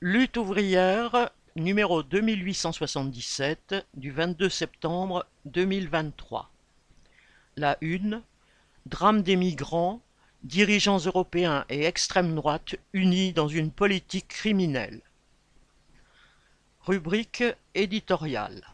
Lutte 0.00 0.36
ouvrière 0.36 1.30
numéro 1.56 2.04
2877 2.04 3.74
du 3.94 4.12
22 4.12 4.48
septembre 4.48 5.26
2023. 5.46 6.48
La 7.56 7.76
une 7.80 8.22
Drame 8.86 9.22
des 9.22 9.34
migrants, 9.34 10.00
dirigeants 10.44 10.98
européens 10.98 11.64
et 11.68 11.82
extrême 11.82 12.36
droite 12.36 12.76
unis 12.92 13.32
dans 13.32 13.48
une 13.48 13.72
politique 13.72 14.28
criminelle. 14.28 15.02
Rubrique 16.82 17.42
éditoriale. 17.74 18.68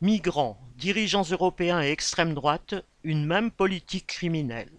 Migrants, 0.00 0.58
dirigeants 0.78 1.30
européens 1.30 1.80
et 1.80 1.92
extrême 1.92 2.34
droite, 2.34 2.74
une 3.04 3.24
même 3.24 3.52
politique 3.52 4.08
criminelle. 4.08 4.72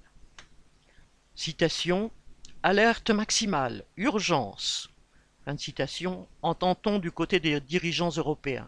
Citation 1.34 2.12
Alerte 2.62 3.12
maximale, 3.12 3.86
urgence. 3.96 4.90
Fin 5.48 5.58
citation, 5.58 6.28
entend-on 6.42 7.00
du 7.00 7.10
côté 7.10 7.40
des 7.40 7.62
dirigeants 7.62 8.10
européens? 8.10 8.68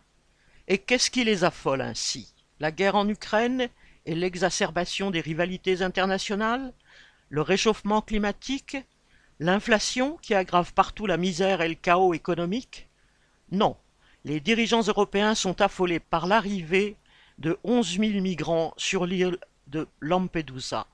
Et 0.69 0.77
qu'est-ce 0.77 1.11
qui 1.11 1.25
les 1.25 1.43
affole 1.43 1.81
ainsi? 1.81 2.33
La 2.61 2.71
guerre 2.71 2.95
en 2.95 3.09
Ukraine 3.09 3.67
et 4.05 4.15
l'exacerbation 4.15 5.11
des 5.11 5.19
rivalités 5.19 5.81
internationales? 5.81 6.71
Le 7.27 7.41
réchauffement 7.41 8.01
climatique? 8.01 8.77
L'inflation 9.41 10.15
qui 10.21 10.33
aggrave 10.33 10.73
partout 10.73 11.05
la 11.05 11.17
misère 11.17 11.59
et 11.59 11.67
le 11.67 11.75
chaos 11.75 12.13
économique? 12.13 12.87
Non, 13.51 13.75
les 14.23 14.39
dirigeants 14.39 14.83
européens 14.83 15.35
sont 15.35 15.59
affolés 15.59 15.99
par 15.99 16.27
l'arrivée 16.27 16.95
de 17.39 17.59
onze 17.65 17.97
mille 17.97 18.21
migrants 18.21 18.73
sur 18.77 19.05
l'île 19.05 19.37
de 19.67 19.85
Lampedusa. 19.99 20.87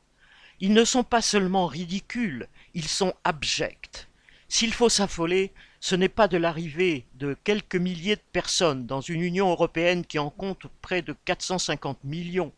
Ils 0.59 0.73
ne 0.73 0.83
sont 0.83 1.03
pas 1.03 1.21
seulement 1.21 1.67
ridicules, 1.67 2.47
ils 2.73 2.87
sont 2.87 3.13
abjects. 3.23 4.07
S'il 4.47 4.73
faut 4.73 4.89
s'affoler, 4.89 5.51
ce 5.85 5.93
n'est 5.93 6.09
pas 6.09 6.27
de 6.27 6.37
l'arrivée 6.37 7.05
de 7.13 7.37
quelques 7.43 7.75
milliers 7.75 8.15
de 8.15 8.21
personnes 8.31 8.87
dans 8.87 9.01
une 9.01 9.21
Union 9.21 9.51
européenne 9.51 10.03
qui 10.03 10.17
en 10.17 10.31
compte 10.31 10.65
près 10.81 11.03
de 11.03 11.15
450 11.25 12.03
millions. 12.03 12.51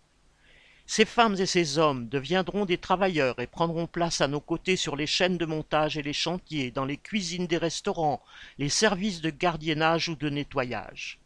Ces 0.85 1.03
femmes 1.03 1.35
et 1.37 1.45
ces 1.45 1.77
hommes 1.77 2.07
deviendront 2.07 2.63
des 2.63 2.77
travailleurs 2.77 3.37
et 3.41 3.47
prendront 3.47 3.85
place 3.85 4.21
à 4.21 4.29
nos 4.29 4.39
côtés 4.39 4.77
sur 4.77 4.95
les 4.95 5.07
chaînes 5.07 5.37
de 5.37 5.45
montage 5.45 5.97
et 5.97 6.03
les 6.03 6.13
chantiers, 6.13 6.71
dans 6.71 6.85
les 6.85 6.95
cuisines 6.95 7.47
des 7.47 7.57
restaurants, 7.57 8.23
les 8.59 8.69
services 8.69 9.19
de 9.19 9.29
gardiennage 9.29 10.07
ou 10.07 10.15
de 10.15 10.29
nettoyage. 10.29 11.19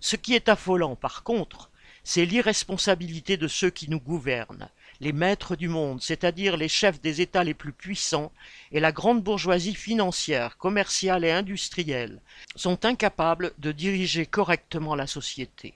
Ce 0.00 0.16
qui 0.16 0.34
est 0.34 0.48
affolant, 0.48 0.96
par 0.96 1.22
contre, 1.22 1.70
c'est 2.02 2.26
l'irresponsabilité 2.26 3.36
de 3.36 3.46
ceux 3.46 3.70
qui 3.70 3.88
nous 3.88 4.00
gouvernent, 4.00 4.70
les 5.00 5.12
maîtres 5.12 5.56
du 5.56 5.68
monde, 5.68 6.02
c'est-à-dire 6.02 6.56
les 6.56 6.68
chefs 6.68 7.00
des 7.00 7.20
États 7.20 7.44
les 7.44 7.54
plus 7.54 7.72
puissants, 7.72 8.32
et 8.72 8.80
la 8.80 8.92
grande 8.92 9.22
bourgeoisie 9.22 9.74
financière, 9.74 10.56
commerciale 10.56 11.24
et 11.24 11.30
industrielle, 11.30 12.20
sont 12.56 12.84
incapables 12.84 13.52
de 13.58 13.72
diriger 13.72 14.26
correctement 14.26 14.94
la 14.94 15.06
société. 15.06 15.74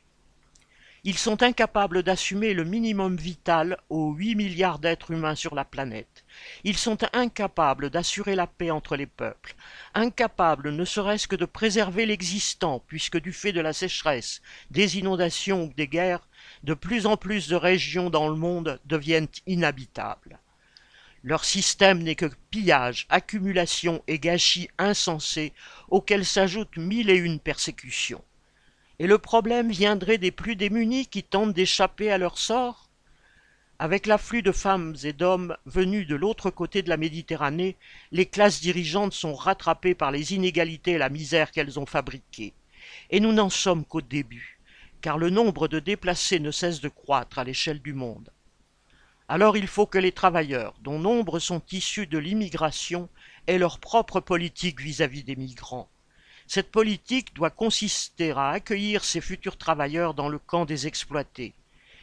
Ils 1.04 1.18
sont 1.18 1.42
incapables 1.42 2.04
d'assumer 2.04 2.54
le 2.54 2.62
minimum 2.62 3.16
vital 3.16 3.76
aux 3.90 4.12
huit 4.12 4.36
milliards 4.36 4.78
d'êtres 4.78 5.10
humains 5.10 5.34
sur 5.34 5.56
la 5.56 5.64
planète. 5.64 6.24
Ils 6.62 6.76
sont 6.76 6.98
incapables 7.12 7.90
d'assurer 7.90 8.36
la 8.36 8.46
paix 8.46 8.70
entre 8.70 8.94
les 8.94 9.06
peuples, 9.06 9.56
incapables 9.94 10.70
ne 10.70 10.84
serait-ce 10.84 11.26
que 11.26 11.34
de 11.34 11.44
préserver 11.44 12.06
l'existant, 12.06 12.84
puisque 12.86 13.20
du 13.20 13.32
fait 13.32 13.52
de 13.52 13.60
la 13.60 13.72
sécheresse, 13.72 14.42
des 14.70 14.98
inondations 14.98 15.64
ou 15.64 15.72
des 15.76 15.88
guerres, 15.88 16.28
de 16.64 16.74
plus 16.74 17.06
en 17.06 17.16
plus 17.16 17.48
de 17.48 17.56
régions 17.56 18.10
dans 18.10 18.28
le 18.28 18.36
monde 18.36 18.80
deviennent 18.84 19.28
inhabitables. 19.46 20.38
Leur 21.24 21.44
système 21.44 22.02
n'est 22.02 22.16
que 22.16 22.30
pillage, 22.50 23.06
accumulation 23.08 24.02
et 24.08 24.18
gâchis 24.18 24.68
insensés 24.78 25.52
auxquels 25.88 26.24
s'ajoutent 26.24 26.76
mille 26.76 27.10
et 27.10 27.16
une 27.16 27.38
persécutions. 27.38 28.24
Et 28.98 29.06
le 29.06 29.18
problème 29.18 29.70
viendrait 29.70 30.18
des 30.18 30.32
plus 30.32 30.56
démunis 30.56 31.06
qui 31.06 31.22
tentent 31.22 31.54
d'échapper 31.54 32.10
à 32.10 32.18
leur 32.18 32.38
sort? 32.38 32.88
Avec 33.78 34.06
l'afflux 34.06 34.42
de 34.42 34.52
femmes 34.52 34.94
et 35.02 35.12
d'hommes 35.12 35.56
venus 35.66 36.06
de 36.06 36.14
l'autre 36.14 36.50
côté 36.50 36.82
de 36.82 36.88
la 36.88 36.96
Méditerranée, 36.96 37.76
les 38.12 38.26
classes 38.26 38.60
dirigeantes 38.60 39.12
sont 39.12 39.34
rattrapées 39.34 39.94
par 39.94 40.12
les 40.12 40.34
inégalités 40.34 40.92
et 40.92 40.98
la 40.98 41.08
misère 41.08 41.50
qu'elles 41.50 41.80
ont 41.80 41.86
fabriquées. 41.86 42.52
Et 43.10 43.18
nous 43.18 43.32
n'en 43.32 43.50
sommes 43.50 43.84
qu'au 43.84 44.00
début, 44.00 44.51
car 45.02 45.18
le 45.18 45.28
nombre 45.28 45.68
de 45.68 45.80
déplacés 45.80 46.38
ne 46.38 46.50
cesse 46.50 46.80
de 46.80 46.88
croître 46.88 47.38
à 47.38 47.44
l'échelle 47.44 47.82
du 47.82 47.92
monde. 47.92 48.30
Alors 49.28 49.56
il 49.56 49.66
faut 49.66 49.86
que 49.86 49.98
les 49.98 50.12
travailleurs, 50.12 50.74
dont 50.80 50.98
nombre 50.98 51.40
sont 51.40 51.62
issus 51.72 52.06
de 52.06 52.18
l'immigration, 52.18 53.08
aient 53.46 53.58
leur 53.58 53.80
propre 53.80 54.20
politique 54.20 54.80
vis-à-vis 54.80 55.22
-vis 55.22 55.24
des 55.26 55.36
migrants. 55.36 55.88
Cette 56.46 56.70
politique 56.70 57.34
doit 57.34 57.50
consister 57.50 58.30
à 58.32 58.50
accueillir 58.50 59.04
ces 59.04 59.20
futurs 59.20 59.56
travailleurs 59.56 60.14
dans 60.14 60.28
le 60.28 60.38
camp 60.38 60.64
des 60.64 60.86
exploités. 60.86 61.54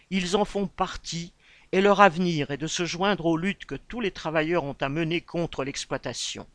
Ils 0.10 0.36
en 0.36 0.46
font 0.46 0.68
partie, 0.68 1.34
et 1.72 1.82
leur 1.82 2.02
avenir 2.02 2.52
est 2.52 2.58
de 2.58 2.68
se 2.68 2.86
joindre 2.86 3.28
aux 3.28 3.38
luttes 3.38 3.66
que 3.66 3.76
tous 3.76 4.02
les 4.02 4.12
travailleurs 4.12 4.64
ont 4.64 4.80
à 4.82 4.90
mener 4.90 5.22
contre 5.22 5.64
l'exploitation. 5.64 6.48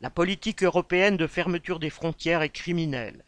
La 0.00 0.10
politique 0.10 0.62
européenne 0.62 1.16
de 1.16 1.26
fermeture 1.26 1.78
des 1.78 1.90
frontières 1.90 2.42
est 2.42 2.56
criminelle. 2.62 3.24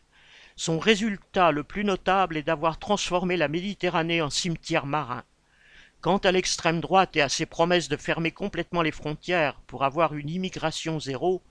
Son 0.57 0.79
résultat 0.79 1.53
le 1.53 1.65
plus 1.65 1.85
notable 1.85 2.37
est 2.37 2.43
d'avoir 2.43 2.79
transformé 2.79 3.37
la 3.37 3.49
Méditerranée 3.49 4.23
en 4.23 4.31
cimetière 4.31 4.87
marin. 4.87 5.25
Quant 6.01 6.19
à 6.19 6.33
l'extrême 6.33 6.81
droite 6.81 7.17
et 7.17 7.23
à 7.23 7.29
ses 7.29 7.47
promesses 7.47 7.89
de 7.89 7.97
fermer 7.97 8.31
complètement 8.31 8.83
les 8.83 8.93
frontières 8.93 9.61
pour 9.67 9.85
avoir 9.85 10.15
une 10.15 10.31
immigration 10.31 10.99
zéro, 10.99 11.43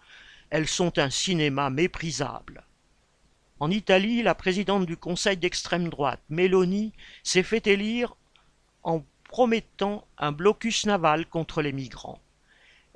elles 0.49 0.67
sont 0.67 0.97
un 0.97 1.09
cinéma 1.09 1.69
méprisable. 1.69 2.63
En 3.59 3.69
Italie, 3.69 4.23
la 4.23 4.35
présidente 4.35 4.85
du 4.85 4.97
Conseil 4.97 5.37
d'extrême 5.37 5.89
droite, 5.89 6.21
Meloni, 6.29 6.93
s'est 7.23 7.43
fait 7.43 7.67
élire 7.67 8.15
en 8.83 9.03
promettant 9.25 10.05
un 10.17 10.31
blocus 10.31 10.85
naval 10.85 11.25
contre 11.25 11.61
les 11.61 11.73
migrants. 11.73 12.19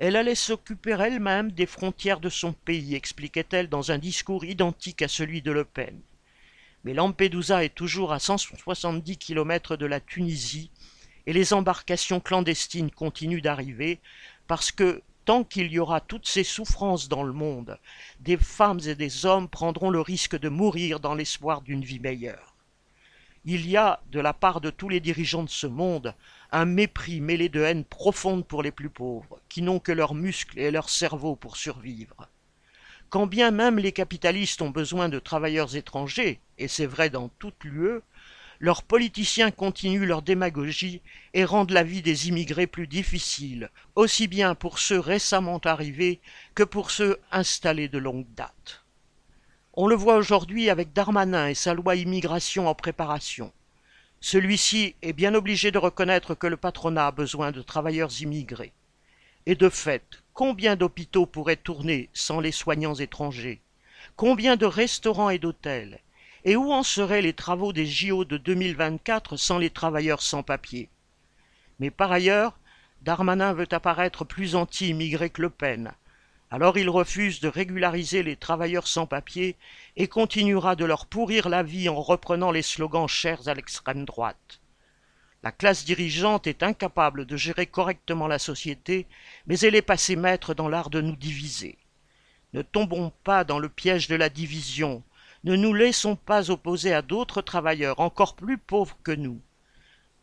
Elle 0.06 0.16
allait 0.16 0.34
s'occuper 0.34 0.98
elle-même 1.00 1.50
des 1.50 1.64
frontières 1.64 2.20
de 2.20 2.28
son 2.28 2.52
pays, 2.52 2.94
expliquait-elle 2.94 3.70
dans 3.70 3.90
un 3.90 3.96
discours 3.96 4.44
identique 4.44 5.00
à 5.00 5.08
celui 5.08 5.40
de 5.40 5.50
Le 5.50 5.64
Pen. 5.64 5.98
Mais 6.84 6.92
Lampedusa 6.92 7.64
est 7.64 7.74
toujours 7.74 8.12
à 8.12 8.18
170 8.18 9.16
kilomètres 9.16 9.76
de 9.76 9.86
la 9.86 10.00
Tunisie 10.00 10.70
et 11.24 11.32
les 11.32 11.54
embarcations 11.54 12.20
clandestines 12.20 12.90
continuent 12.90 13.40
d'arriver 13.40 13.98
parce 14.46 14.70
que 14.70 15.00
Tant 15.24 15.42
qu'il 15.42 15.72
y 15.72 15.78
aura 15.78 16.02
toutes 16.02 16.28
ces 16.28 16.44
souffrances 16.44 17.08
dans 17.08 17.22
le 17.22 17.32
monde, 17.32 17.78
des 18.20 18.36
femmes 18.36 18.80
et 18.86 18.94
des 18.94 19.24
hommes 19.24 19.48
prendront 19.48 19.88
le 19.88 20.02
risque 20.02 20.38
de 20.38 20.50
mourir 20.50 21.00
dans 21.00 21.14
l'espoir 21.14 21.62
d'une 21.62 21.82
vie 21.82 21.98
meilleure. 21.98 22.53
Il 23.46 23.68
y 23.68 23.76
a, 23.76 24.00
de 24.10 24.20
la 24.20 24.32
part 24.32 24.62
de 24.62 24.70
tous 24.70 24.88
les 24.88 25.00
dirigeants 25.00 25.42
de 25.42 25.50
ce 25.50 25.66
monde, 25.66 26.14
un 26.50 26.64
mépris 26.64 27.20
mêlé 27.20 27.50
de 27.50 27.60
haine 27.60 27.84
profonde 27.84 28.46
pour 28.46 28.62
les 28.62 28.70
plus 28.70 28.88
pauvres, 28.88 29.38
qui 29.50 29.60
n'ont 29.60 29.80
que 29.80 29.92
leurs 29.92 30.14
muscles 30.14 30.58
et 30.58 30.70
leur 30.70 30.88
cerveau 30.88 31.36
pour 31.36 31.58
survivre. 31.58 32.28
Quand 33.10 33.26
bien 33.26 33.50
même 33.50 33.78
les 33.78 33.92
capitalistes 33.92 34.62
ont 34.62 34.70
besoin 34.70 35.10
de 35.10 35.18
travailleurs 35.18 35.76
étrangers, 35.76 36.40
et 36.56 36.68
c'est 36.68 36.86
vrai 36.86 37.10
dans 37.10 37.28
toute 37.38 37.64
l'UE, 37.64 38.00
leurs 38.60 38.82
politiciens 38.82 39.50
continuent 39.50 40.06
leur 40.06 40.22
démagogie 40.22 41.02
et 41.34 41.44
rendent 41.44 41.72
la 41.72 41.82
vie 41.82 42.00
des 42.00 42.28
immigrés 42.28 42.66
plus 42.66 42.86
difficile, 42.86 43.70
aussi 43.94 44.26
bien 44.26 44.54
pour 44.54 44.78
ceux 44.78 44.98
récemment 44.98 45.58
arrivés 45.64 46.20
que 46.54 46.62
pour 46.62 46.90
ceux 46.90 47.20
installés 47.30 47.88
de 47.88 47.98
longue 47.98 48.26
date. 48.34 48.83
On 49.76 49.88
le 49.88 49.96
voit 49.96 50.14
aujourd'hui 50.14 50.70
avec 50.70 50.92
Darmanin 50.92 51.48
et 51.48 51.54
sa 51.54 51.74
loi 51.74 51.96
immigration 51.96 52.68
en 52.68 52.76
préparation. 52.76 53.52
Celui-ci 54.20 54.94
est 55.02 55.12
bien 55.12 55.34
obligé 55.34 55.72
de 55.72 55.78
reconnaître 55.78 56.36
que 56.36 56.46
le 56.46 56.56
patronat 56.56 57.08
a 57.08 57.10
besoin 57.10 57.50
de 57.50 57.60
travailleurs 57.60 58.12
immigrés. 58.20 58.72
Et 59.46 59.56
de 59.56 59.68
fait, 59.68 60.22
combien 60.32 60.76
d'hôpitaux 60.76 61.26
pourraient 61.26 61.56
tourner 61.56 62.08
sans 62.14 62.38
les 62.38 62.52
soignants 62.52 62.94
étrangers? 62.94 63.60
Combien 64.14 64.54
de 64.54 64.64
restaurants 64.64 65.30
et 65.30 65.38
d'hôtels? 65.38 65.98
Et 66.44 66.54
où 66.54 66.72
en 66.72 66.84
seraient 66.84 67.22
les 67.22 67.32
travaux 67.32 67.72
des 67.72 67.86
JO 67.86 68.24
de 68.24 68.36
2024 68.36 69.36
sans 69.36 69.58
les 69.58 69.70
travailleurs 69.70 70.22
sans 70.22 70.44
papier? 70.44 70.88
Mais 71.80 71.90
par 71.90 72.12
ailleurs, 72.12 72.56
Darmanin 73.02 73.52
veut 73.52 73.68
apparaître 73.72 74.24
plus 74.24 74.54
anti-immigré 74.54 75.30
que 75.30 75.42
Le 75.42 75.50
Pen. 75.50 75.94
Alors 76.54 76.78
il 76.78 76.88
refuse 76.88 77.40
de 77.40 77.48
régulariser 77.48 78.22
les 78.22 78.36
travailleurs 78.36 78.86
sans 78.86 79.06
papier 79.06 79.56
et 79.96 80.06
continuera 80.06 80.76
de 80.76 80.84
leur 80.84 81.06
pourrir 81.06 81.48
la 81.48 81.64
vie 81.64 81.88
en 81.88 82.00
reprenant 82.00 82.52
les 82.52 82.62
slogans 82.62 83.08
chers 83.08 83.48
à 83.48 83.54
l'extrême 83.54 84.04
droite. 84.04 84.60
La 85.42 85.50
classe 85.50 85.84
dirigeante 85.84 86.46
est 86.46 86.62
incapable 86.62 87.26
de 87.26 87.36
gérer 87.36 87.66
correctement 87.66 88.28
la 88.28 88.38
société, 88.38 89.08
mais 89.48 89.58
elle 89.58 89.74
est 89.74 89.82
passée 89.82 90.14
maître 90.14 90.54
dans 90.54 90.68
l'art 90.68 90.90
de 90.90 91.00
nous 91.00 91.16
diviser. 91.16 91.76
Ne 92.52 92.62
tombons 92.62 93.12
pas 93.24 93.42
dans 93.42 93.58
le 93.58 93.68
piège 93.68 94.06
de 94.06 94.14
la 94.14 94.28
division, 94.28 95.02
ne 95.42 95.56
nous 95.56 95.74
laissons 95.74 96.14
pas 96.14 96.52
opposer 96.52 96.94
à 96.94 97.02
d'autres 97.02 97.42
travailleurs 97.42 97.98
encore 97.98 98.36
plus 98.36 98.58
pauvres 98.58 98.96
que 99.02 99.10
nous. 99.10 99.40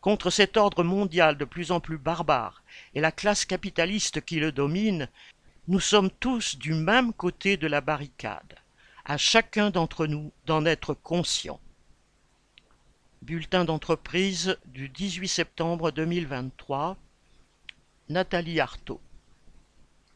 Contre 0.00 0.30
cet 0.30 0.56
ordre 0.56 0.82
mondial 0.82 1.36
de 1.36 1.44
plus 1.44 1.72
en 1.72 1.80
plus 1.80 1.98
barbare 1.98 2.62
et 2.94 3.02
la 3.02 3.12
classe 3.12 3.44
capitaliste 3.44 4.24
qui 4.24 4.40
le 4.40 4.50
domine, 4.50 5.10
Nous 5.68 5.78
sommes 5.78 6.10
tous 6.10 6.56
du 6.58 6.74
même 6.74 7.12
côté 7.12 7.56
de 7.56 7.68
la 7.68 7.80
barricade. 7.80 8.56
À 9.04 9.16
chacun 9.16 9.70
d'entre 9.70 10.08
nous 10.08 10.32
d'en 10.44 10.66
être 10.66 10.92
conscient. 10.92 11.60
Bulletin 13.22 13.64
d'entreprise 13.64 14.58
du 14.66 14.88
18 14.88 15.28
septembre 15.28 15.92
2023. 15.92 16.96
Nathalie 18.08 18.58
Arthaud. 18.58 19.00